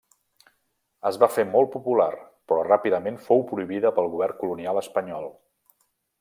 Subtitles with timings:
[1.09, 2.07] Es va fer molt popular,
[2.51, 5.31] però ràpidament fou prohibida pel govern colonial espanyol.